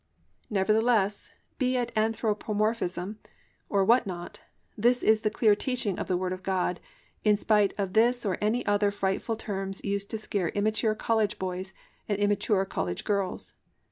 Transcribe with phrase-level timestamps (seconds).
[0.49, 1.29] Nevertheless,
[1.59, 3.19] be it "anthropomorphism"
[3.69, 4.39] or what not,
[4.75, 6.79] this is the clear teaching of the Word of God
[7.23, 11.71] in spite of this or any other frightful terms used to scare immature college boys
[12.09, 13.53] and immature college girls.